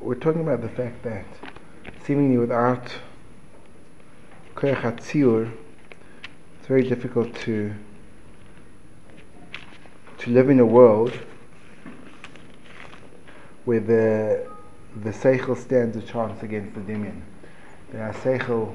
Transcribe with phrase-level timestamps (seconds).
[0.00, 1.24] we're, talking about the fact that
[2.04, 2.92] seemingly without
[4.54, 5.52] koyach
[6.58, 7.72] it's very difficult to
[10.18, 11.12] to live in a world
[13.64, 14.46] where the
[15.02, 17.20] the seichel stands a chance against the dimion.
[17.92, 18.74] The seichel,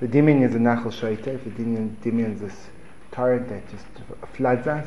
[0.00, 1.44] the dimion is a nachal shoitef.
[1.44, 2.66] The dimion, dimion is this
[3.10, 3.86] torrent that just
[4.32, 4.86] floods us.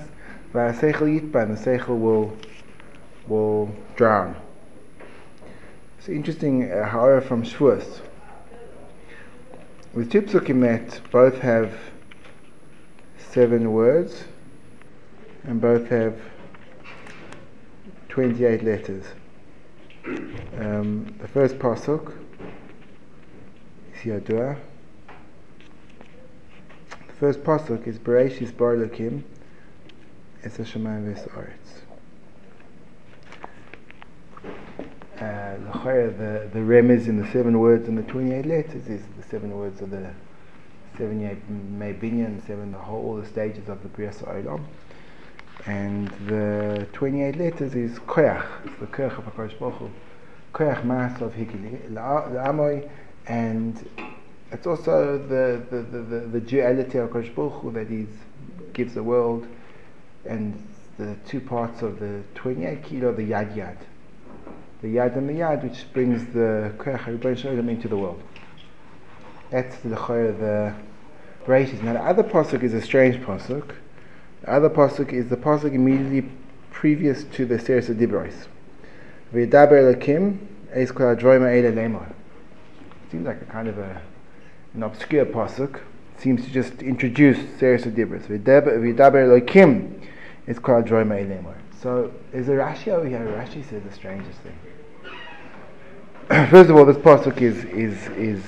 [0.54, 2.36] The seichel yitban, the seichel will
[3.28, 4.36] will drown.
[6.06, 8.02] It's interesting, uh, however, from Shavuos.
[9.92, 11.74] With two psukim that both have
[13.18, 14.26] seven words
[15.46, 16.16] and both have
[18.10, 19.04] 28 letters.
[20.60, 22.14] Um, the first pasuk
[23.96, 24.60] is Yadua.
[27.08, 29.24] The first pasuk is Bereshis Bar Lakim
[30.44, 31.95] Es Hashemayim V'Sa'aretz.
[35.20, 39.58] Uh, the the remez in the seven words and the 28 letters is the seven
[39.58, 40.10] words of the
[40.98, 41.38] 78
[41.80, 44.66] Mebinyan, seven the whole all the stages of the Bria Olam
[45.66, 49.90] and the 28 letters is koyach, it's the koyach of HaKadosh Baruch Hu.
[50.54, 52.88] Koyach mas of la'amoy,
[53.28, 53.90] and
[54.52, 59.04] it's also the, the, the, the, the duality of HaKadosh Baruch Hu that gives the
[59.04, 59.48] world,
[60.26, 60.62] and
[60.98, 63.78] the two parts of the 28 kilo, the yad yad.
[64.82, 68.22] The yad and the yad, which brings the koyach into the world.
[69.50, 70.74] That's the the
[71.46, 71.82] Bereshit.
[71.84, 73.76] Now the other pasuk is a strange pasuk
[74.46, 76.30] the other pasuk is the pasuk immediately
[76.70, 78.46] previous to the series of Dibros.
[79.34, 80.38] V'yidaber Elokim
[80.72, 82.14] eis kol adroima eile lemor.
[83.12, 84.02] Seems like a kind of a,
[84.76, 85.80] an obscure pasuk.
[86.20, 88.28] Seems to just introduce series of Dibros.
[88.28, 90.00] V'yidaber Elokim
[90.48, 91.56] eis kol adroima eile lemor.
[91.86, 93.20] So there's a Rashi over here.
[93.20, 94.58] Rashi says the strangest thing.
[96.50, 98.44] First of all, this pasuk is is is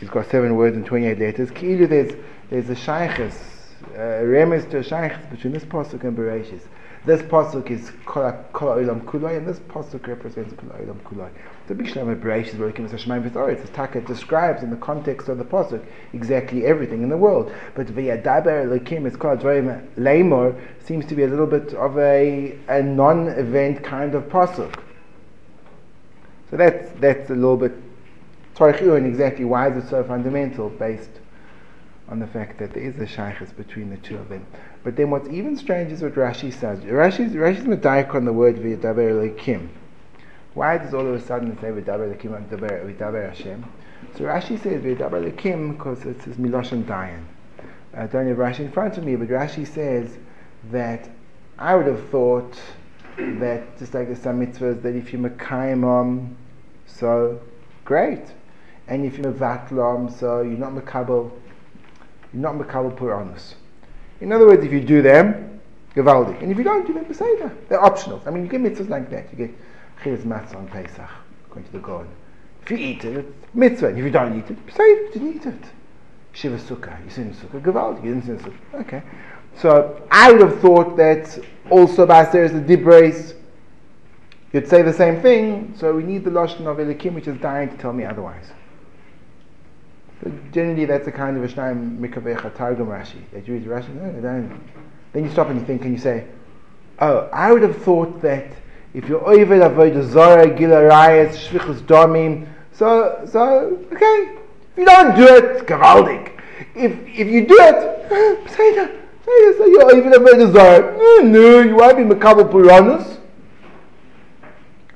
[0.00, 1.50] it's got seven words and twenty eight letters.
[1.50, 2.12] Ki'ilu there's
[2.48, 3.34] there's a shaykhis
[3.96, 6.62] uh, remes to a between this pasuk and Bereshis.
[7.06, 11.30] This pasuk is kol olam kulai, and this pasuk represents kol olam kulai.
[11.66, 15.28] The big shalom Bereshis, where it comes to Shemaim V'Tzoretz, as describes in the context
[15.28, 17.50] of the pasuk exactly everything in the world.
[17.74, 22.58] But v'yadaber Elokim is kol adroim lemor seems to be a little bit of a,
[22.68, 24.74] a non-event kind of pasuk.
[26.50, 27.72] So that's that's a little bit
[28.54, 31.08] Torah and exactly why is it so fundamental based
[32.10, 34.44] on the fact that there is a shaykhs between the two of them.
[34.82, 36.80] But then what's even strange is what Rashi says.
[36.80, 39.68] Rashi's, Rashi's medayik on the word v'yadaber elikim.
[40.54, 43.64] Why does all of a sudden say v'yadaber elikim and v'yadaber Hashem?
[44.16, 47.22] So Rashi says v'yadaber elikim because it says miloshan dayan.
[47.94, 50.18] I don't have Rashi in front of me, but Rashi says
[50.72, 51.08] that
[51.58, 52.58] I would have thought
[53.16, 56.34] that just like the some mitzvahs, that if you mekayim
[56.86, 57.40] so
[57.84, 58.24] great,
[58.88, 61.30] and if you mevatlam, so you're not mekabel
[62.32, 63.54] you're not Makabal Puranas.
[64.20, 65.60] In other words, if you do them,
[65.94, 66.40] Gavaldi.
[66.42, 67.52] And if you don't you them, Peseda.
[67.68, 68.22] They're optional.
[68.26, 69.30] I mean, you get mitzvahs like that.
[69.32, 69.56] You get
[70.02, 71.08] Chiz Matzah on Pesach,
[71.50, 72.06] going to the God.
[72.62, 73.88] If you eat it, it's mitzvah.
[73.88, 75.64] And if you don't eat it, Peseda, you didn't eat it.
[76.32, 78.80] Shiva Sukkah, you sin Sukkah, Gavaldi, you didn't sin Sukkah.
[78.80, 79.02] Okay.
[79.56, 81.38] So I would have thought that
[81.70, 83.34] also by series of Dibres,
[84.52, 85.74] you'd say the same thing.
[85.76, 88.52] So we need the Lashon of Elikim, which is dying to tell me otherwise.
[90.22, 93.22] But generally, that's a kind of a Shnaim Mikavecha Targum Rashi.
[93.32, 94.60] That you read Rashi, no, then,
[95.12, 96.26] then you stop and you think and you say,
[96.98, 98.52] oh, I would have thought that
[98.92, 104.36] if you're Oived Avodah Zara, Gila Rayas, Shvichus Domim, so, so, okay.
[104.72, 106.38] If you don't do it, Gavaldik.
[106.74, 108.90] If, if you do it, say that.
[109.24, 110.98] Say so you're Oived Avodah Zara.
[110.98, 113.18] No, no, you won't be Makabal Puranas.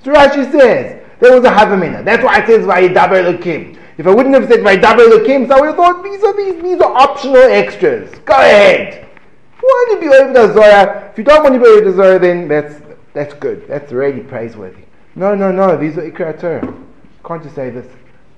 [0.02, 2.04] So Rashi says, there was a Havamina.
[2.04, 3.78] That's why it says, Vayidaber Elokim.
[3.96, 6.62] If I wouldn't have said my double so I would have thought these are these
[6.62, 8.10] these are optional extras.
[8.24, 9.08] Go ahead.
[9.60, 11.10] Why do you be over?
[11.10, 12.80] If you don't want to be over the Zohar, then that's
[13.12, 13.68] that's good.
[13.68, 14.82] That's really praiseworthy.
[15.14, 15.76] No, no, no.
[15.76, 16.74] These are Ikra Torah.
[17.24, 17.86] Can't just say this.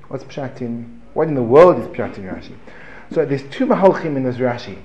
[0.08, 1.00] What's Pshatin?
[1.14, 2.54] What in the world is Pshatin Rashi?
[3.12, 4.78] So there's two Mahalchim in this Rashi.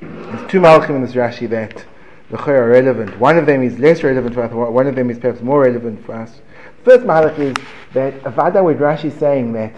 [0.00, 1.84] There's two Mahalchim in this Rashi that
[2.30, 3.18] the are relevant.
[3.18, 4.52] One of them is less relevant for us.
[4.52, 6.40] One of them is perhaps more relevant for us.
[6.84, 7.54] First Mahalch is
[7.92, 9.72] that Avada with Rashi saying that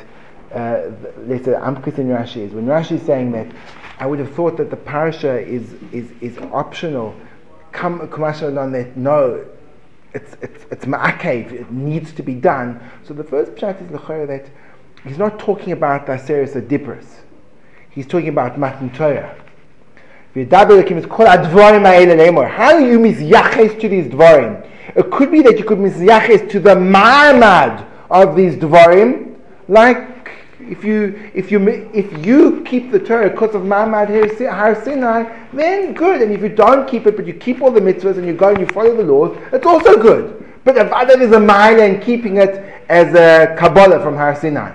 [0.54, 0.92] uh,
[1.26, 3.48] let's say Amkis in Rashi is when Rashi is saying that
[3.98, 7.14] I would have thought that the parasha is is, is optional.
[7.72, 8.00] Come
[8.56, 9.44] on that no,
[10.12, 11.52] it's it's it's ma'akev.
[11.52, 12.80] It needs to be done.
[13.02, 14.46] So the first pshat is lechera that
[15.04, 16.06] he's not talking about
[16.54, 17.22] of dippers.
[17.90, 19.36] He's talking about matan Torah.
[20.34, 24.68] How do you misyaches to these dvarim?
[24.96, 29.36] It could be that you could misyaches to the ma'amad of these dvarim,
[29.68, 30.13] like
[30.68, 34.08] if you if you if you keep the Torah because of Ma'amad
[34.50, 36.22] Har Sinai, then good.
[36.22, 38.50] And if you don't keep it, but you keep all the mitzvahs and you go
[38.50, 40.44] and you follow the laws, it's also good.
[40.64, 44.74] But if Adam is a minor and keeping it as a Kabbalah from Har Sinai,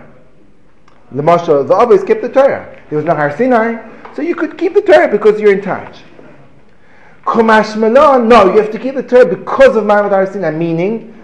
[1.12, 2.80] the Moshe, the Abbas kept the Torah.
[2.90, 3.82] There was no Har Sinai,
[4.16, 6.00] so you could keep the Torah because you're in touch.
[7.24, 11.19] Chumash Malon, no, you have to keep the Torah because of Ma'amad Har Sinai, meaning,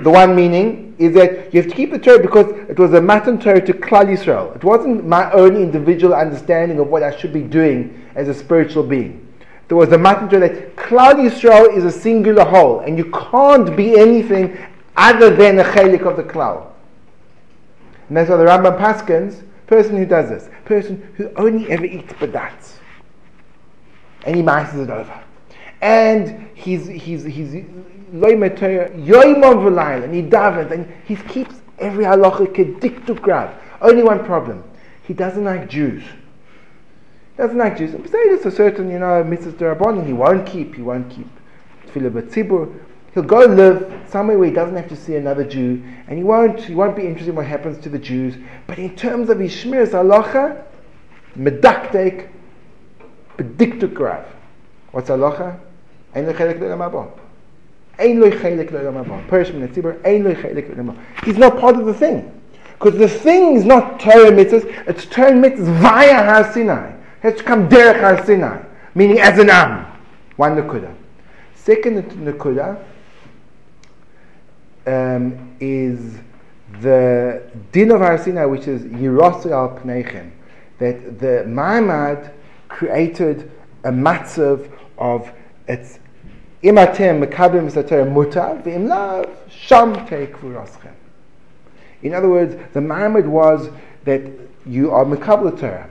[0.00, 3.00] the one meaning is that you have to keep the Torah because it was a
[3.00, 4.54] Matan Torah to Klal Yisrael.
[4.54, 8.84] It wasn't my own individual understanding of what I should be doing as a spiritual
[8.84, 9.26] being.
[9.66, 13.76] There was a Matan Torah that Klal Yisrael is a singular whole, and you can't
[13.76, 14.56] be anything
[14.96, 16.68] other than a chelik of the Klal.
[18.08, 22.12] And that's why the Rambam Paskins, person who does this, person who only ever eats
[22.14, 22.74] badats,
[24.24, 25.24] and he masses it over.
[25.80, 27.64] And he's, he's, he's
[28.12, 28.54] yoimon
[30.04, 33.54] and he davens, and he keeps every halacha kediktu grab.
[33.80, 34.64] Only one problem,
[35.06, 36.02] he doesn't like Jews.
[36.02, 37.92] He doesn't like Jews.
[38.10, 39.52] There's a certain, you know, Mrs.
[39.52, 41.28] Darabon, he won't keep, he won't keep
[41.86, 42.80] tefillah.
[43.14, 46.60] He'll go live somewhere where he doesn't have to see another Jew, and he won't,
[46.60, 48.36] he won't be interested in what happens to the Jews.
[48.66, 50.62] But in terms of his shmiras halacha,
[51.36, 52.28] medaktek,
[53.36, 54.26] bediktu grab.
[54.92, 55.58] What's halacha?
[56.18, 57.08] Ein lechelek le'lamabon.
[57.98, 59.28] Ein lo chelik le'lamabon.
[59.28, 60.96] Perish min tzibur, ein lo chelik le'lamabon.
[61.24, 62.32] He's not part of the thing.
[62.72, 66.90] Because the thing is not Torah mitzvahs, it's Torah mitzvahs via Har Sinai.
[66.90, 68.62] It has to come derech Har Sinai,
[68.94, 69.86] meaning as an am.
[70.36, 70.92] One nakuda.
[71.54, 72.82] Second nakuda
[74.86, 76.18] um, is
[76.80, 80.30] the din of Har Sinai, which is Yirosu al Pneichem,
[80.78, 82.32] that the Ma'amad
[82.68, 83.50] created
[83.84, 84.68] a matzav
[84.98, 85.30] of
[85.68, 85.98] its
[86.62, 90.92] imatem mekabim sater mutar v'im lav sham v'raschem.
[92.02, 93.70] In other words, the Ma'amad was
[94.04, 94.22] that
[94.64, 95.90] you are mekabel Torah,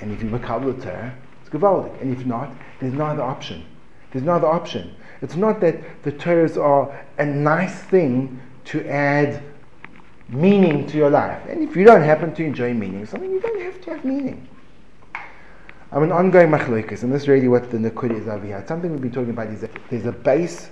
[0.00, 3.64] and if you mekabel Torah, it's gewaldig, and if not, there's no other option.
[4.12, 4.94] There's no other option.
[5.20, 9.42] It's not that the Torahs are a nice thing to add
[10.28, 11.42] meaning to your life.
[11.48, 14.48] And if you don't happen to enjoy meaning, something you don't have to have meaning.
[15.90, 18.62] I'm an ongoing machloikas, and this is really what the Nakud is over here.
[18.68, 20.68] Something we've been talking about is that there's a base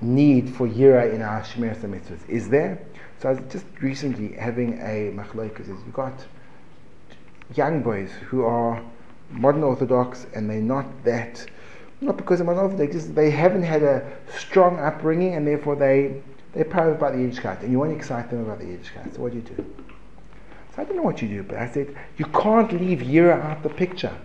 [0.00, 2.20] need for yira in our Shemir mitzvahs.
[2.28, 2.78] Is there?
[3.18, 5.62] So I was just recently having a machloikas.
[5.62, 6.24] Is you've got
[7.56, 8.80] young boys who are
[9.30, 11.44] modern Orthodox and they're not that,
[12.00, 16.22] not because they're modern Orthodox, just they haven't had a strong upbringing and therefore they,
[16.52, 19.16] they're proud about the Yiddishkeit and you want to excite them about the Yiddishkeit.
[19.16, 19.66] So what do you do?
[20.76, 23.64] So I don't know what you do, but I said, you can't leave yira out
[23.64, 24.16] the picture.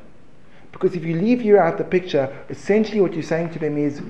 [0.74, 4.02] Because if you leave you out the picture, essentially what you're saying to them is,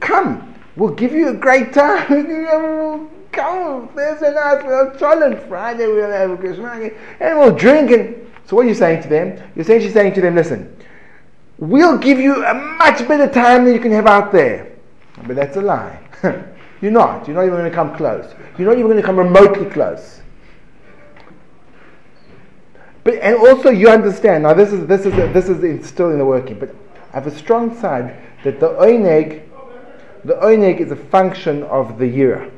[0.00, 3.08] come, we'll give you a great time.
[3.32, 5.38] come, there's a nice little challenge.
[5.48, 7.90] Friday we'll have a Christmas and we'll drink.
[7.90, 9.36] And so what are you saying to them?
[9.54, 10.76] You're essentially saying to them, listen,
[11.58, 14.72] we'll give you a much better time than you can have out there.
[15.26, 15.98] But that's a lie.
[16.80, 17.26] you're not.
[17.26, 18.34] You're not even going to come close.
[18.58, 20.21] You're not even going to come remotely close.
[23.04, 24.54] But and also you understand now.
[24.54, 26.58] This is this is this is still in the working.
[26.58, 26.74] But
[27.12, 29.42] I have a strong side that the oineg,
[30.24, 32.50] the oineg is a function of the yira.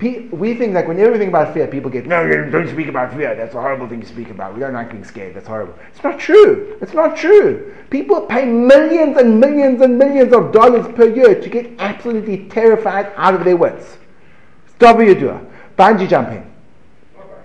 [0.00, 3.34] We think like when everything about fear, people get no, don't speak about fear.
[3.34, 4.52] That's a horrible thing to speak about.
[4.52, 5.34] We don't like being scared.
[5.34, 5.74] That's horrible.
[5.94, 6.76] It's not true.
[6.82, 7.74] It's not true.
[7.88, 13.12] People pay millions and millions and millions of dollars per year to get absolutely terrified
[13.16, 13.96] out of their wits.
[14.76, 15.40] Stop what you do.
[15.78, 16.52] Bungee jumping.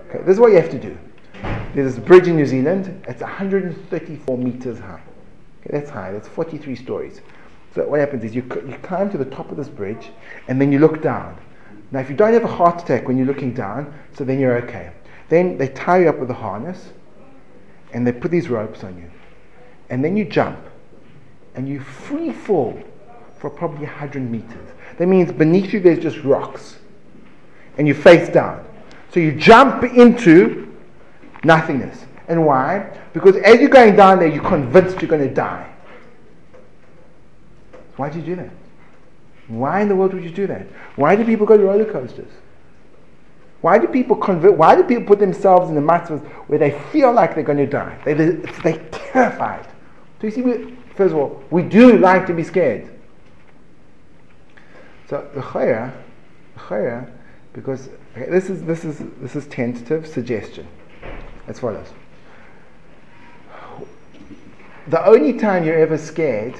[0.08, 0.98] Okay, this is what you have to do.
[1.74, 3.04] There's this bridge in New Zealand.
[3.06, 5.02] It's 134 meters high.
[5.60, 6.12] Okay, that's high.
[6.12, 7.20] That's 43 stories.
[7.74, 10.10] So what happens is you, you climb to the top of this bridge
[10.48, 11.38] and then you look down.
[11.92, 14.56] Now, if you don't have a heart attack when you're looking down, so then you're
[14.64, 14.90] okay.
[15.28, 16.90] Then they tie you up with a harness
[17.92, 19.10] and they put these ropes on you.
[19.88, 20.58] And then you jump
[21.54, 22.80] and you free fall
[23.38, 24.68] for probably 100 meters.
[24.98, 26.78] That means beneath you there's just rocks
[27.78, 28.64] and you face down.
[29.12, 30.69] So you jump into
[31.44, 32.04] Nothingness.
[32.28, 32.96] And why?
[33.12, 35.68] Because as you're going down there, you're convinced you're going to die.
[37.96, 38.50] Why did you do that?
[39.48, 40.66] Why in the world would you do that?
[40.96, 42.30] Why do people go to roller coasters?
[43.62, 44.56] Why do people convert?
[44.56, 47.66] Why do people put themselves in the matzahs where they feel like they're going to
[47.66, 48.00] die?
[48.04, 48.30] They, they,
[48.62, 49.66] they're terrified.
[50.20, 52.88] So you see, we, first of all, we do like to be scared.
[55.08, 55.92] So the chaya,
[56.54, 57.10] the chaya,
[57.52, 60.66] because okay, this is this is this is tentative suggestion
[61.50, 61.88] as follows.
[64.88, 66.56] The only time you're ever scared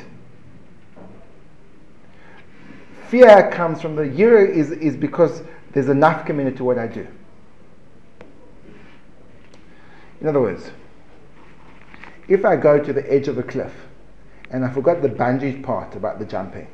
[3.11, 5.43] Fear comes from the yira is, is because
[5.73, 7.05] there's a nafkamina to what I do.
[10.21, 10.71] In other words,
[12.29, 13.73] if I go to the edge of a cliff
[14.53, 16.69] and I forgot the bungee part about the jumping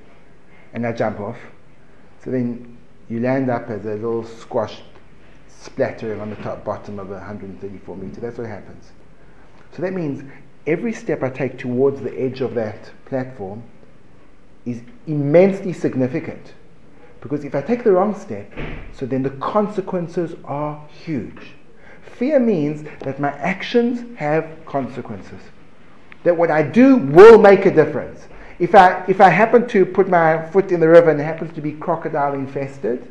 [0.74, 1.38] and I jump off,
[2.22, 2.76] so then
[3.08, 4.82] you land up as a little squash
[5.66, 8.20] splattering on the top bottom of a 134 meter.
[8.20, 8.92] That's what happens.
[9.72, 10.22] So that means
[10.66, 13.62] every step I take towards the edge of that platform
[14.64, 16.54] is immensely significant.
[17.20, 18.50] Because if I take the wrong step,
[18.92, 21.54] so then the consequences are huge.
[22.18, 25.40] Fear means that my actions have consequences.
[26.24, 28.26] That what I do will make a difference.
[28.58, 31.54] If I, if I happen to put my foot in the river and it happens
[31.54, 33.06] to be crocodile infested,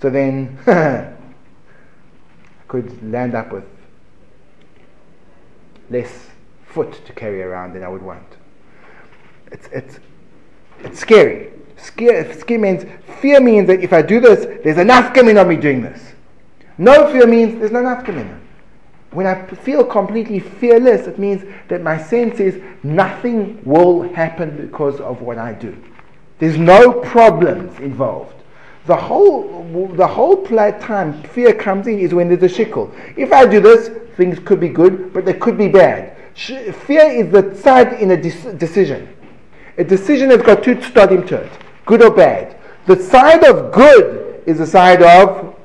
[0.00, 0.58] so then
[2.72, 3.64] could land up with
[5.90, 6.30] less
[6.64, 8.26] foot to carry around than I would want.
[9.50, 10.00] It's, it's,
[10.78, 11.50] it's scary.
[11.76, 12.86] Scare, scare means,
[13.20, 16.14] fear means that if I do this, there's enough coming on me doing this.
[16.78, 18.40] No fear means there's no enough coming.
[19.10, 24.98] When I feel completely fearless, it means that my sense is nothing will happen because
[24.98, 25.76] of what I do.
[26.38, 28.41] There's no problems involved.
[28.86, 32.92] The whole, the whole time fear comes in is when there's a shickle.
[33.16, 36.16] If I do this, things could be good, but they could be bad.
[36.34, 39.08] Fear is the side in a decision.
[39.78, 41.52] A decision has got two stadim to it,
[41.86, 42.58] good or bad.
[42.86, 45.56] The side of good is the side of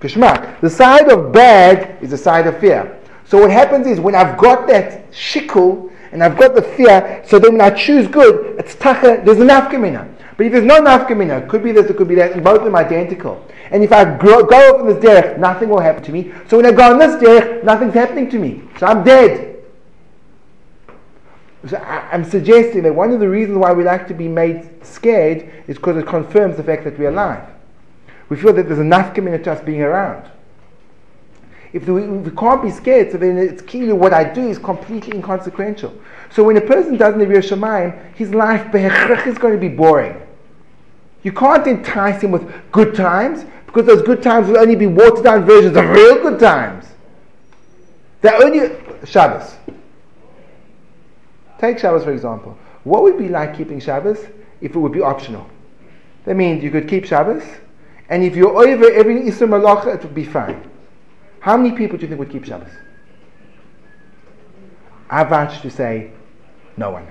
[0.00, 0.60] kishmak.
[0.60, 2.98] The side of bad is the side of fear.
[3.24, 7.38] So what happens is when I've got that shikul and I've got the fear, so
[7.38, 10.10] then when I choose good, it's tacha, there's an nafkamina.
[10.38, 12.60] But if there's no nafkamina, it could be this, it could be that, and both
[12.60, 13.46] of them identical.
[13.70, 16.32] And if I grow, go off in this derech, nothing will happen to me.
[16.48, 18.62] So when I go on this derech, nothing's happening to me.
[18.78, 19.62] So I'm dead.
[21.68, 24.86] So I, am suggesting that one of the reasons why we like to be made
[24.86, 27.46] scared is because it confirms the fact that we're alive.
[28.30, 30.30] We feel that there's enough commitment to us being around.
[31.76, 34.56] If we, if we, can't be scared, so then it's clearly what I do is
[34.56, 35.92] completely inconsequential.
[36.30, 38.74] So when a person doesn't have yiras Shamayim, his life
[39.26, 40.18] is going to be boring.
[41.22, 45.24] You can't entice him with good times because those good times will only be watered
[45.24, 46.86] down versions of real good times.
[48.22, 49.54] They're only Shabbos.
[51.58, 52.56] Take Shabbos for example.
[52.84, 54.24] What would be like keeping Shabbos
[54.62, 55.46] if it would be optional?
[56.24, 57.44] That means you could keep Shabbos,
[58.08, 60.70] and if you're over every Isra Malacha, it would be fine.
[61.46, 62.72] How many people do you think would keep Shabbos?
[65.08, 66.10] I vouch to say,
[66.76, 67.06] no one.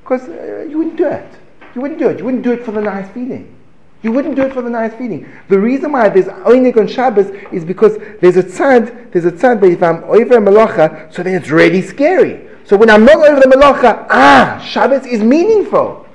[0.00, 1.30] Because uh, you wouldn't do it.
[1.74, 2.18] You wouldn't do it.
[2.18, 3.54] You wouldn't do it for the nice feeling.
[4.00, 5.30] You wouldn't do it for the nice feeling.
[5.50, 9.60] The reason why there's Oinig on Shabbos is because there's a tzad, there's a tzad,
[9.60, 12.48] but if I'm over a malacha, so then it's really scary.
[12.64, 16.06] So when I'm not over the malacha, ah, Shabbos is meaningful.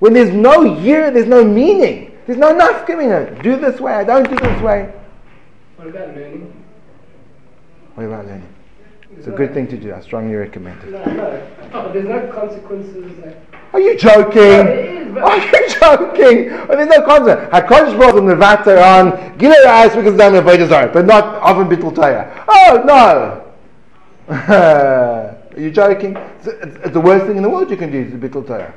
[0.00, 2.14] When there's no year, there's no meaning.
[2.26, 3.42] There's no nafkamina.
[3.42, 4.92] Do this way, I don't do this way.
[5.80, 6.64] What about learning?
[7.94, 8.54] What about learning?
[9.16, 9.94] It's a good thing to do.
[9.94, 10.90] I strongly recommend it.
[10.90, 11.48] No, no.
[11.72, 13.18] Oh, there's no consequences.
[13.24, 13.38] Like,
[13.72, 15.14] Are you joking?
[15.14, 16.50] No, Are you joking?
[16.52, 17.48] Oh, there's no consequence.
[17.54, 21.94] HaKadosh Baruch Hu Nevata on Gilei Ra'is because done Avodah Zarah, but not often Bittul
[21.94, 22.44] Torah.
[22.46, 24.34] Oh no!
[25.56, 26.14] Are you joking?
[26.14, 28.74] It's, it's, it's, the worst thing in the world you can do is Bittul Torah.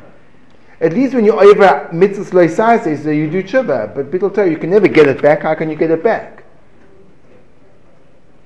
[0.79, 4.57] At least when you're over mitzvahs loisais, so you do tshuva, but Bittul Torah you
[4.57, 5.41] can never get it back.
[5.41, 6.42] How can you get it back?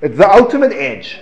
[0.01, 1.20] It's the ultimate edge.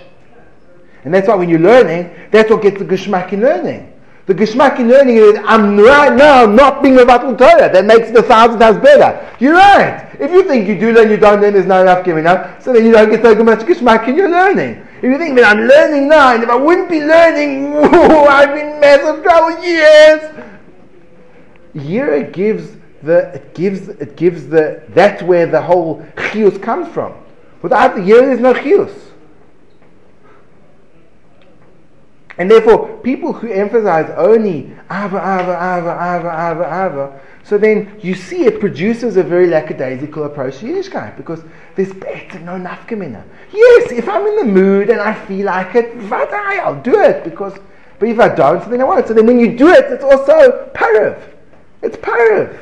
[1.04, 3.92] And that's why when you're learning, that's what gets the geschmack in learning.
[4.26, 7.72] The geschmack in learning is, I'm right now not being Batul Torah.
[7.72, 9.24] That makes it a thousand times better.
[9.38, 10.16] You're right.
[10.18, 12.72] If you think you do learn, you don't learn, there's not enough giving up, so
[12.72, 14.84] then you don't get so much geschmack in your learning.
[14.98, 18.52] If you think that I'm learning now, and if I wouldn't be learning, whoa, I've
[18.52, 20.44] been massive trouble years.
[21.76, 22.72] Yira gives
[23.04, 27.14] the, it gives, it gives the, that's where the whole chius comes from.
[27.66, 28.92] Without the Yira, there's no chius.
[32.38, 38.14] And therefore, people who emphasize only Ava, Ava, Ava, Ava, Ava, Ava, so then you
[38.14, 41.42] see it produces a very lackadaisical approach to Yiddishkeit because
[41.74, 43.24] there's better no nafkamina.
[43.52, 47.24] Yes, if I'm in the mood and I feel like it, vadai, I'll do it
[47.24, 47.58] because,
[47.98, 49.08] but if I don't, then I won't.
[49.08, 51.20] So then when you do it, it's also parav.
[51.82, 52.56] It's parav.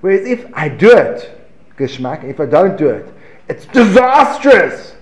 [0.00, 1.30] Whereas if I do it,
[1.78, 3.12] geshmak, if I don't do it,
[3.48, 4.94] it's disastrous.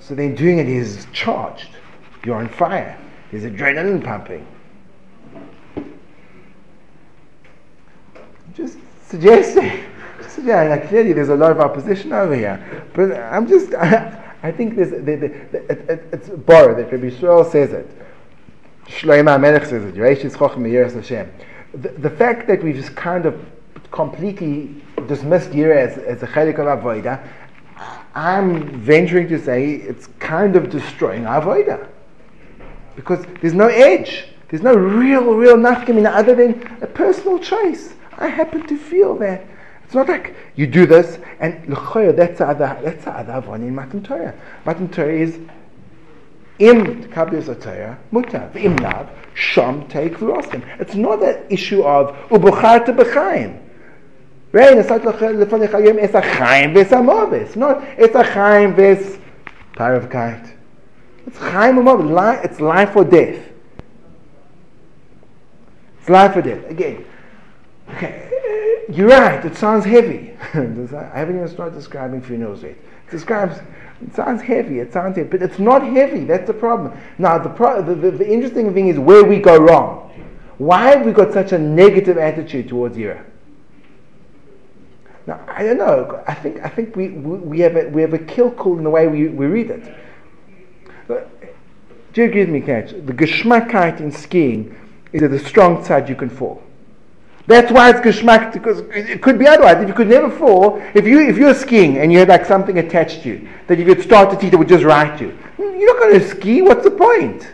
[0.00, 1.68] So then doing it is charged.
[2.24, 2.98] You're on fire.
[3.30, 4.46] There's adrenaline pumping.
[8.54, 9.84] Just suggesting.
[10.42, 12.88] Yeah, like clearly there's a lot of opposition over here.
[12.94, 16.90] But I'm just, I, I think there's, the, the, the, it, it, it's borrowed that
[16.90, 17.88] Rabbi Yisrael says it.
[19.04, 19.94] Melech says it.
[19.94, 21.32] Hashem.
[21.74, 23.44] the, the fact that we've just kind of
[23.90, 27.28] completely dismissed Yira as, as a chelik of Avodah,
[28.14, 31.88] I'm venturing to say it's kind of destroying Avodah.
[32.94, 34.26] Because there's no edge.
[34.48, 37.94] There's no real, real nafkamina other than a personal choice.
[38.18, 39.46] I happen to feel that.
[39.84, 43.62] It's not like you do this and l'choyer, that's the other, that's the other one
[43.62, 44.34] in Matan Torah.
[44.64, 45.38] Matan Torah is
[46.58, 50.16] im kabir Torah mutar, im lav, sham take.
[50.20, 53.58] It's not an issue of ubucharta b'chaim.
[54.52, 54.76] Right?
[54.76, 57.56] It's not lefanech hayom es a chaim v'es amovis.
[57.56, 59.18] Not it's a chaim v'es
[59.74, 60.52] paravkait.
[61.26, 62.44] It's chaim u'movis.
[62.44, 63.38] It's life or death.
[66.02, 66.68] It's life or death.
[66.68, 67.04] Again,
[67.90, 70.36] okay, eh, you're right, it sounds heavy.
[70.54, 72.72] I haven't even started describing funerals yet.
[72.72, 73.58] It describes,
[74.04, 76.92] it sounds heavy, it sounds heavy, but it's not heavy, that's the problem.
[77.18, 80.10] Now, the, pro- the, the, the interesting thing is where we go wrong.
[80.58, 83.24] Why have we got such a negative attitude towards Yira?
[85.26, 86.22] Now, I don't know.
[86.26, 89.06] I think, I think we, we, have a, we have a kilkul in the way
[89.06, 89.94] we, we read it.
[91.08, 92.90] Do you agree with me, Catch?
[92.90, 94.76] The geschmackheit in skiing
[95.12, 96.62] is that the strong side you can fall.
[97.46, 99.82] That's why it's geschmack because it could be otherwise.
[99.82, 102.78] If you could never fall, if you if you're skiing and you had like something
[102.78, 105.94] attached to you that if you'd start to teach it would just right you, you're
[105.94, 106.62] not going to ski.
[106.62, 107.50] What's the point?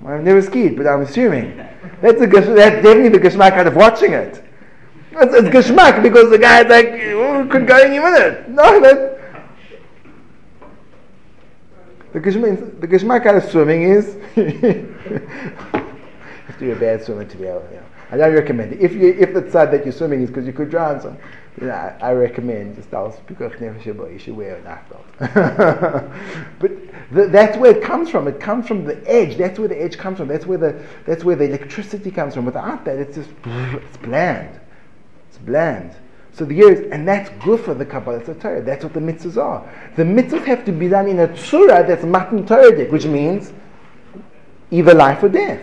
[0.00, 1.56] Well, I've never skied, but I'm assuming
[2.00, 4.42] that's a that's definitely the geschmack kind of watching it.
[5.14, 8.48] It's, it's geschmack because the guy's like oh, could go any minute.
[8.48, 9.20] No, that
[12.12, 14.14] the geschmack, the geschmack out of swimming is
[16.46, 17.66] have to be a bad swimmer to be able.
[17.70, 18.80] You know, I don't recommend it.
[18.80, 21.16] If you if the side that you're swimming is because you could drown, so
[21.60, 25.04] you know, I, I recommend just nefesh you should wear a knife belt.
[26.58, 26.72] but
[27.12, 28.26] the, that's where it comes from.
[28.28, 29.36] It comes from the edge.
[29.36, 30.28] That's where the edge comes from.
[30.28, 32.46] That's where the that's where the electricity comes from.
[32.46, 34.60] Without that, it's just it's bland.
[35.44, 35.94] Bland.
[36.32, 38.62] So the years, and that's good for the Kabbalah Torah.
[38.62, 39.70] That's what the mitzvahs are.
[39.96, 43.52] The mitzvahs have to be done in a tzura that's matan Torah, which means
[44.70, 45.60] either life or death.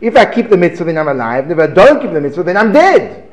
[0.00, 1.50] If I keep the mitzvah, then I'm alive.
[1.50, 3.28] If I don't keep the mitzvah, then I'm dead.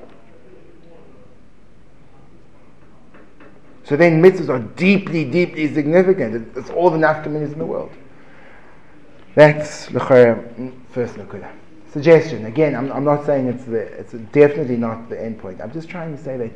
[3.86, 6.56] So then mitzvahs are deeply, deeply significant.
[6.56, 7.92] It's all the nafkaminas in the world.
[9.34, 11.50] That's the mm, first nakuda.
[11.92, 12.46] Suggestion.
[12.46, 15.62] Again, I'm, I'm not saying it's the, it's definitely not the end point.
[15.62, 16.52] I'm just trying to say that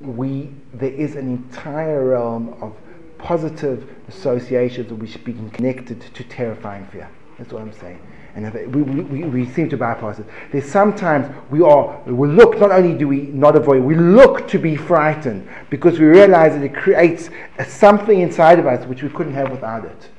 [0.00, 2.74] we there is an entire realm of
[3.18, 7.08] positive associations that we should be connected to terrifying fear.
[7.38, 8.00] That's what I'm saying
[8.34, 10.26] and we, we, we seem to bypass it.
[10.50, 14.58] There's sometimes we are, we look, not only do we not avoid, we look to
[14.58, 17.30] be frightened because we realize that it creates
[17.66, 20.10] something inside of us which we couldn't have without it.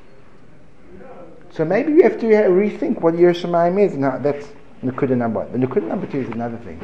[1.55, 3.95] So maybe we have to uh, rethink what your Yerushalayim is.
[3.95, 4.47] Now that's
[4.83, 5.51] Nukuda number one.
[5.51, 6.79] The Nukuda number two is another thing.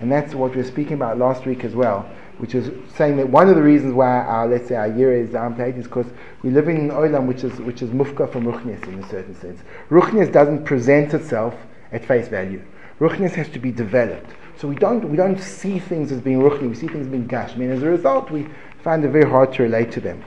[0.00, 2.08] And that's what we were speaking about last week as well
[2.38, 5.30] which is saying that one of the reasons why our, let's say, our year is
[5.30, 6.06] downplayed is because
[6.42, 9.34] we live in an olam which is, which is mufka from ruchnias in a certain
[9.34, 9.60] sense.
[9.88, 11.54] Ruchnias doesn't present itself
[11.92, 12.62] at face value.
[13.00, 14.30] Ruchnias has to be developed.
[14.58, 17.26] So we don't, we don't see things as being ruchni, we see things as being
[17.26, 17.52] gash.
[17.52, 18.46] I mean, as a result, we
[18.82, 20.22] find it very hard to relate to them.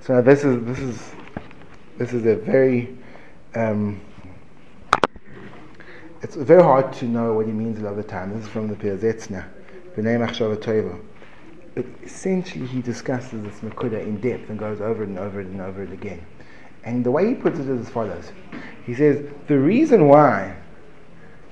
[0.00, 1.12] So this is, this is,
[1.98, 2.96] this is a very,
[3.56, 4.00] um,
[6.22, 8.32] it's very hard to know what he means a lot of the time.
[8.32, 9.44] This is from the Pirzetzna.
[11.74, 15.48] But essentially, he discusses this Nakuda in depth and goes over it and over it
[15.48, 16.24] and over it again.
[16.84, 18.30] And the way he puts it is as follows
[18.86, 20.56] He says, The reason why,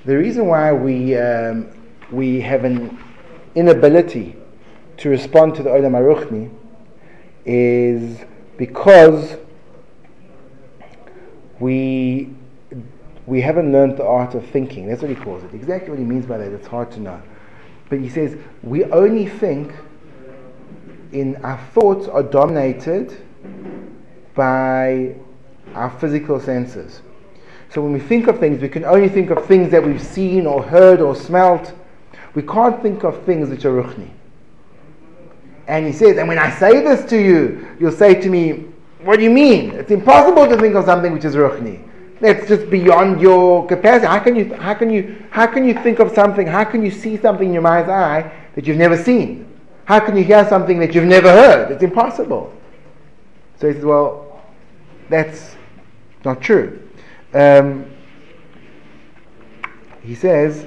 [0.04, 1.68] the reason why we, um,
[2.12, 2.96] we have an
[3.56, 4.36] inability
[4.98, 6.50] to respond to the Olam Aruchni
[7.44, 8.20] is
[8.56, 9.36] because
[11.60, 12.30] we
[13.26, 14.86] we haven't learned the art of thinking.
[14.86, 15.52] That's what he calls it.
[15.52, 17.20] Exactly what he means by that, it's hard to know.
[17.88, 19.72] But he says, we only think
[21.12, 23.16] in our thoughts are dominated
[24.34, 25.16] by
[25.74, 27.02] our physical senses.
[27.70, 30.46] So when we think of things, we can only think of things that we've seen
[30.46, 31.74] or heard or smelt.
[32.34, 34.10] We can't think of things which are ruchni.
[35.66, 38.66] And he says, and when I say this to you, you'll say to me,
[39.06, 39.70] what do you mean?
[39.70, 41.82] It's impossible to think of something which is ruchni.
[42.20, 44.06] That's just beyond your capacity.
[44.06, 46.46] How can you how can you how can you think of something?
[46.46, 49.46] How can you see something in your mind's eye that you've never seen?
[49.84, 51.70] How can you hear something that you've never heard?
[51.70, 52.52] It's impossible.
[53.60, 54.42] So he says, well,
[55.08, 55.54] that's
[56.24, 56.82] not true.
[57.32, 57.86] Um,
[60.02, 60.66] he says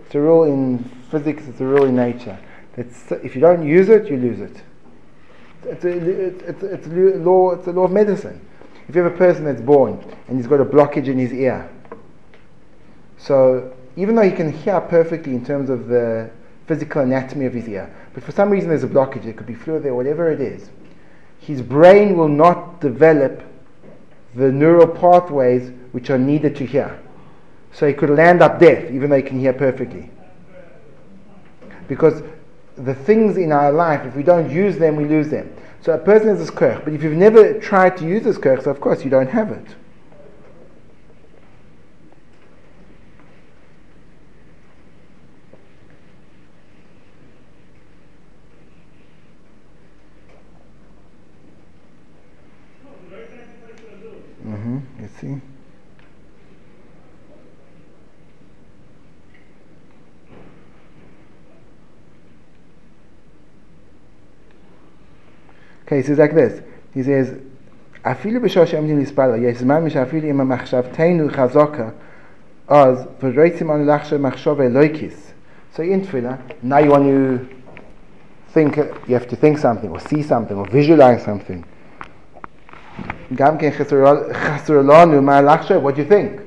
[0.11, 2.37] It's a rule in physics, it's a rule in nature.
[2.75, 2.85] That
[3.23, 4.61] if you don't use it, you lose it.
[5.63, 8.45] It's a, it's, it's, a law, it's a law of medicine.
[8.89, 11.69] If you have a person that's born and he's got a blockage in his ear,
[13.17, 16.29] so even though he can hear perfectly in terms of the
[16.67, 19.55] physical anatomy of his ear, but for some reason there's a blockage, it could be
[19.55, 20.71] fluid there, whatever it is,
[21.39, 23.43] his brain will not develop
[24.35, 26.99] the neural pathways which are needed to hear.
[27.73, 30.09] So he could land up deaf, even though he can hear perfectly.
[31.87, 32.21] Because
[32.75, 35.53] the things in our life, if we don't use them, we lose them.
[35.81, 38.63] So a person has this kirch, but if you've never tried to use this kirch,
[38.63, 39.75] so of course you don't have it.
[54.45, 54.79] Mm-hmm.
[54.99, 55.41] You see?
[65.90, 66.60] Okay, he says like this.
[66.94, 67.34] He says,
[68.02, 71.88] אפילו בשעה שעומדים להתפלל, יש זמן שאפילו אם המחשבתנו חזקה,
[72.68, 75.32] אז ורוצים אנו לחשוב מחשוב אלוהיקיס.
[75.74, 77.38] So in tefillah, now you want to
[78.54, 78.76] think,
[79.08, 81.62] you have to think something, or see something, or visualize something.
[83.34, 83.70] גם כן
[84.32, 86.40] חסר לנו מה לחשוב, what do you think?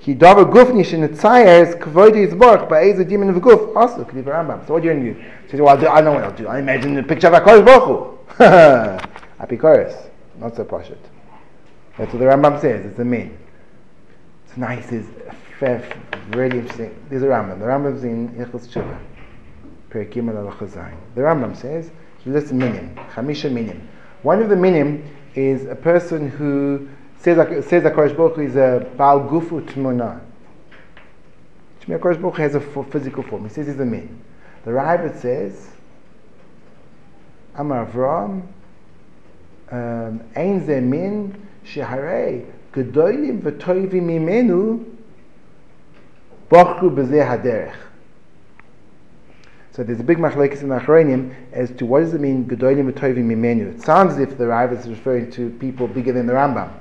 [0.00, 4.58] כי דבר גופני שנצייר כבוד יזבורך באיזה דימן וגוף, also, כתיב הרמב"ם.
[4.66, 5.37] So what do you do?
[5.51, 6.47] You say, well, I know what I'll do.
[6.47, 8.43] I imagine the picture of HaKadosh Baruch Hu.
[9.43, 10.09] Apikoros.
[10.37, 10.89] Not so posh
[11.97, 12.85] That's what the Rambam says.
[12.85, 13.35] It's a min.
[14.45, 14.91] It's nice.
[14.91, 15.07] It's
[16.29, 16.95] really interesting.
[17.09, 17.57] There's a Rambam.
[17.57, 18.99] The Rambam's in Ilchus Tshuva.
[19.89, 20.51] Perikim al
[21.15, 22.93] The Rambam says, he lists minim.
[23.13, 23.89] Chamisha minim.
[24.21, 28.55] One of the minim is a person who says says that Kodesh Baruch Hu is
[28.55, 30.21] a Baal Gufu Tmuna.
[31.81, 33.45] Shmi Kodesh Baruch Hu has a physical form.
[33.45, 34.21] He says he's a min.
[34.65, 35.69] The Ravid says,
[37.55, 38.43] Amar Avram,
[39.71, 44.85] um, Ein ze min sheharei gedolim v'toivim mimenu
[46.49, 47.75] bochru b'zeh haderech.
[49.71, 53.25] So there's a big machlekes in Achronim as to what does it mean gedolim v'toivim
[53.25, 53.75] mimenu.
[53.75, 56.71] It sounds as if the Ravid is referring to people bigger than the Rambam.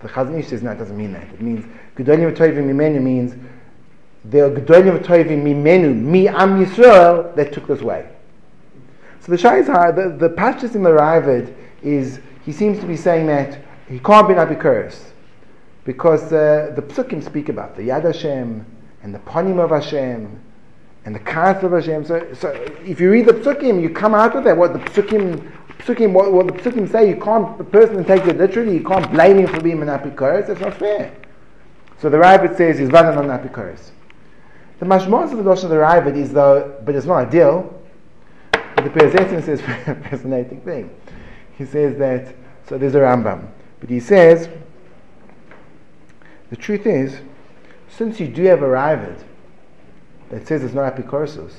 [0.00, 1.24] The Chazon Ish says no, it doesn't mean that.
[1.24, 1.64] It means
[1.96, 3.34] gedolim v'toivim mimenu means
[4.24, 8.08] the Gedolim Tovim Mimenu, Mi Am Yisrael, that took this way.
[9.20, 13.26] So the Shaizhar, the, the Pashtus in the Ravid is, he seems to be saying
[13.26, 13.58] that
[13.88, 15.10] he can't be Nabikuris.
[15.84, 18.64] Because uh, the Psukim speak about the Yad Hashem,
[19.02, 20.40] and the Panim of Hashem,
[21.04, 22.06] and the Kath of Hashem.
[22.06, 22.48] So, so
[22.84, 24.56] if you read the Psukim, you come out with that.
[24.56, 28.38] What the Psukim, Psukim what, what the Psukim say, you can't, the person take it
[28.38, 31.14] literally, you can't blame him for being an Apikoris, that's not fair.
[31.98, 33.90] So the Ravid says he's Vadan on Apikoris.
[34.78, 37.80] The mashmos of the Lashon of the Ravid is though, but it's not ideal.
[38.50, 40.90] But the Perezetin says a fascinating thing.
[41.56, 42.34] He says that,
[42.68, 43.46] so there's a Rambam,
[43.80, 44.48] but he says,
[46.50, 47.20] the truth is,
[47.88, 49.22] since you do have a Ravid
[50.30, 51.52] that says it's not apikorsus,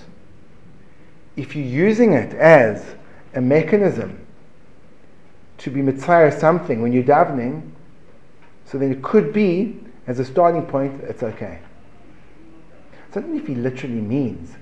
[1.37, 2.95] if you're using it as
[3.33, 4.25] a mechanism
[5.57, 7.71] to be mitzvah something when you're davening,
[8.65, 11.59] so then it could be, as a starting point, it's okay.
[13.15, 14.55] Not if he literally means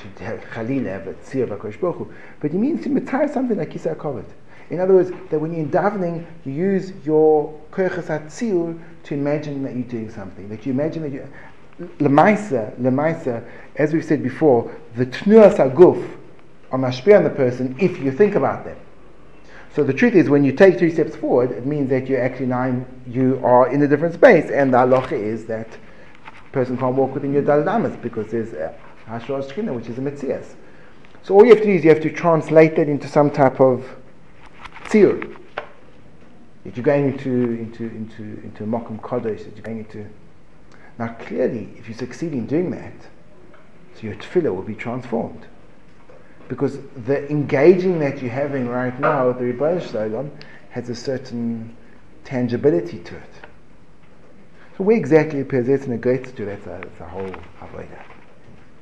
[0.00, 2.08] should have Khalil have a tzir
[2.40, 4.26] but he means to mitzvah something like Kisa Kovet.
[4.70, 9.62] In other words, that when you're in davening, you use your koichas atzil to imagine
[9.64, 10.48] that you're doing something.
[10.48, 11.28] That you imagine that you.
[11.98, 13.44] Lemaisa, lemaisa,
[13.76, 16.18] as we've said before, the tnuas aguf
[16.70, 18.76] are mashpir on the person if you think about them.
[19.74, 22.46] So the truth is, when you take three steps forward, it means that you're actually
[22.46, 25.68] nine, you are in a different space, and the halacha is that
[26.52, 28.72] person can't walk within your daladamas because there's uh,
[29.06, 30.54] Hashra Shechina, which is a Metzias.
[31.22, 33.60] So all you have to do is you have to translate that into some type
[33.60, 33.84] of
[34.84, 35.36] tzir.
[36.64, 40.06] That you're going into into into into Mokum Kodesh, that you're going into
[40.98, 42.94] now clearly if you succeed in doing that,
[43.94, 45.46] so your tefillah will be transformed.
[46.48, 50.32] Because the engaging that you're having right now with the Rebbeinu Shalom
[50.70, 51.76] has a certain
[52.24, 53.39] tangibility to it.
[54.80, 58.02] So where exactly Perzet negates to, that's a, that's a whole avodah.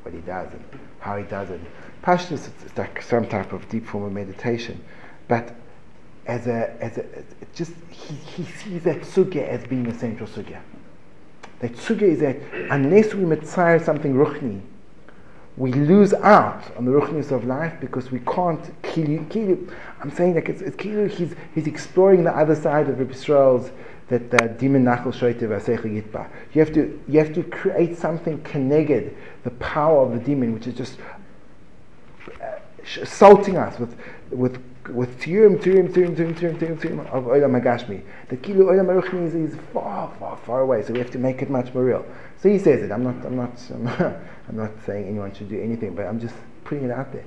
[0.03, 0.63] what he does and
[1.01, 1.61] how he does it.
[2.05, 4.81] Pashtus, it's like some type of deep form of meditation,
[5.27, 5.57] but
[6.29, 7.05] as a, as a,
[7.53, 10.61] just he, he sees that sugya as being the central sugya.
[11.59, 12.37] That sugya is that
[12.71, 14.61] unless we mitzvah something ruchni,
[15.57, 19.27] we lose out on the ruchnis of life because we can't kill you.
[19.31, 19.73] Kill you.
[20.01, 23.73] I'm saying like it's, it's kill he's, he's exploring the other side of Rabbi Yisrael's
[24.09, 26.31] that the demon nachal shoitev yitba.
[26.53, 30.67] You have to you have to create something connected the power of the demon, which
[30.67, 30.99] is just
[32.41, 32.59] uh,
[33.01, 33.97] assaulting us with
[34.31, 38.03] with with tirim, tirim, tirim, tirim, tirim, tirim, tirim of Olam Hagashmi.
[38.29, 41.43] The Kilu Olam Aruchni is, is far, far, far away, so we have to make
[41.43, 42.07] it much more real.
[42.39, 42.91] So he says it.
[42.91, 46.19] I'm not, I'm not, I'm not, I'm not saying anyone should do anything, but I'm
[46.19, 47.25] just putting it out there.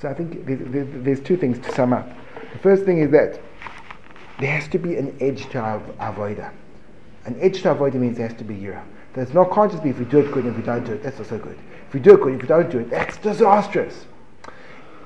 [0.00, 2.08] So I think there's, there's two things to sum up.
[2.52, 3.40] The first thing is that
[4.40, 6.52] there has to be an edge to our avoida.
[7.26, 8.82] An edge to avoida means there has to be yira.
[9.14, 11.18] There's no be if we do it good and if we don't do it, that's
[11.18, 11.58] also good.
[11.86, 14.06] If we do it good, if we don't do it, that's disastrous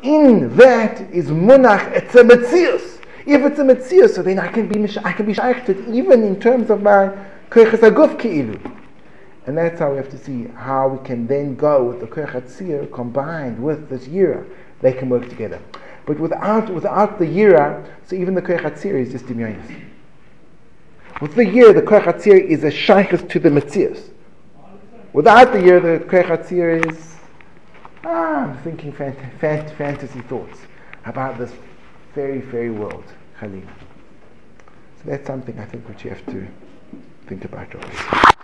[0.04, 2.20] in that is munach, it's a.
[3.26, 6.38] If it's a metzius, so then I can be I can be shaykhted even in
[6.38, 7.08] terms of my
[7.48, 8.60] koiches aguf keilu.
[9.46, 12.92] And that's how we have to see how we can then go with the koich
[12.92, 14.46] combined with this yira.
[14.82, 15.58] They can work together.
[16.06, 19.82] But without without the yira, so even the koich is just dimyonis.
[21.20, 24.10] With the year, the koich is a shaykhus to the metzius.
[25.12, 27.14] Without the year, the koich is
[28.04, 30.58] ah, I'm thinking fant- fant- fantasy thoughts
[31.06, 31.52] about this
[32.14, 33.04] very, very world,
[33.40, 33.62] Khalil.
[34.98, 36.46] So that's something I think which you have to
[37.26, 38.34] think about always.